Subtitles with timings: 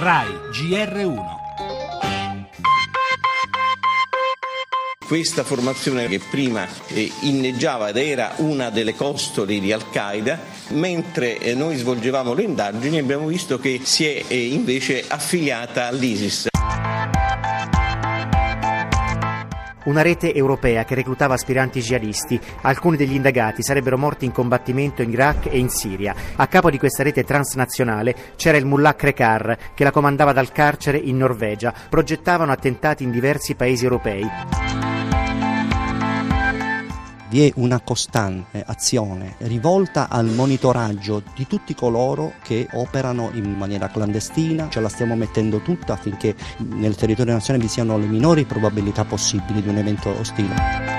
[0.00, 1.18] RAI GR1
[5.04, 10.38] Questa formazione che prima eh, inneggiava ed era una delle costole di Al-Qaeda,
[10.68, 16.46] mentre eh, noi svolgevamo le indagini abbiamo visto che si è eh, invece affiliata all'ISIS.
[19.88, 22.38] Una rete europea che reclutava aspiranti jihadisti.
[22.60, 26.14] Alcuni degli indagati sarebbero morti in combattimento in Iraq e in Siria.
[26.36, 30.98] A capo di questa rete transnazionale c'era il mullah Krekar, che la comandava dal carcere
[30.98, 31.72] in Norvegia.
[31.88, 34.87] Progettavano attentati in diversi paesi europei
[37.28, 43.88] vi è una costante azione rivolta al monitoraggio di tutti coloro che operano in maniera
[43.88, 49.04] clandestina, ce la stiamo mettendo tutta affinché nel territorio nazionale vi siano le minori probabilità
[49.04, 50.96] possibili di un evento ostile.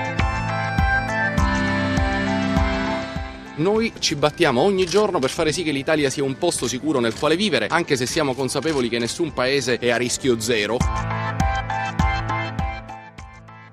[3.56, 7.14] Noi ci battiamo ogni giorno per fare sì che l'Italia sia un posto sicuro nel
[7.14, 10.78] quale vivere, anche se siamo consapevoli che nessun paese è a rischio zero.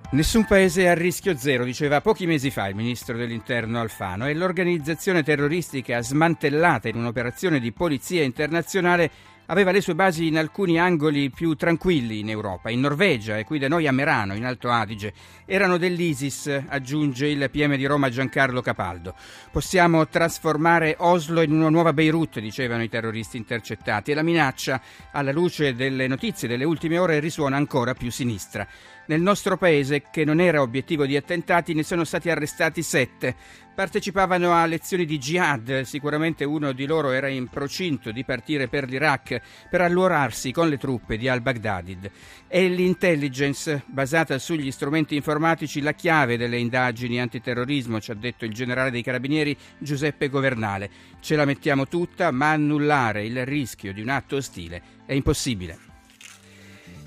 [0.09, 4.33] Nessun paese è a rischio zero, diceva pochi mesi fa il ministro dell'interno Alfano, e
[4.33, 9.11] l'organizzazione terroristica smantellata in un'operazione di polizia internazionale
[9.47, 13.59] aveva le sue basi in alcuni angoli più tranquilli in Europa, in Norvegia e qui
[13.59, 15.13] da noi a Merano, in Alto Adige.
[15.45, 19.13] Erano dell'ISIS, aggiunge il PM di Roma Giancarlo Capaldo.
[19.51, 25.31] Possiamo trasformare Oslo in una nuova Beirut, dicevano i terroristi intercettati, e la minaccia, alla
[25.33, 28.67] luce delle notizie delle ultime ore, risuona ancora più sinistra.
[29.07, 33.35] Nel nostro paese, che non era obiettivo di attentati, ne sono stati arrestati sette.
[33.73, 38.89] Partecipavano a lezioni di jihad, sicuramente uno di loro era in procinto di partire per
[38.89, 42.11] l'Iraq per allorarsi con le truppe di al-Baghdadid.
[42.47, 48.53] È l'intelligence, basata sugli strumenti informatici, la chiave delle indagini antiterrorismo, ci ha detto il
[48.53, 50.89] generale dei carabinieri Giuseppe Governale.
[51.21, 55.96] Ce la mettiamo tutta, ma annullare il rischio di un atto ostile è impossibile.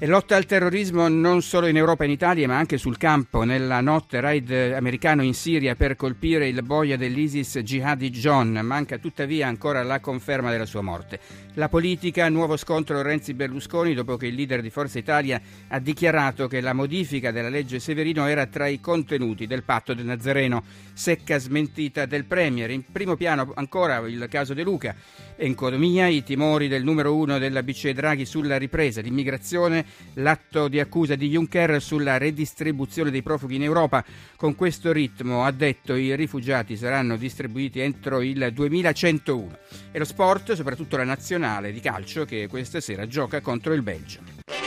[0.02, 3.44] E lotta al terrorismo non solo in Europa e in Italia, ma anche sul campo.
[3.44, 8.58] Nella notte raid americano in Siria per colpire il boia dell'ISIS Jihadi John.
[8.62, 11.20] Manca tuttavia ancora la conferma della sua morte.
[11.54, 15.38] La politica, nuovo scontro Renzi-Berlusconi dopo che il leader di Forza Italia
[15.68, 20.06] ha dichiarato che la modifica della legge Severino era tra i contenuti del patto del
[20.06, 20.64] Nazareno.
[20.94, 22.70] Secca smentita del Premier.
[22.70, 24.96] In primo piano ancora il caso De Luca.
[25.42, 31.14] Economia, i timori del numero uno della BCE Draghi sulla ripresa, l'immigrazione l'atto di accusa
[31.14, 34.04] di Juncker sulla redistribuzione dei profughi in Europa.
[34.36, 39.58] Con questo ritmo, ha detto, i rifugiati saranno distribuiti entro il 2101.
[39.92, 44.59] E lo sport, soprattutto la nazionale di calcio, che questa sera gioca contro il Belgio.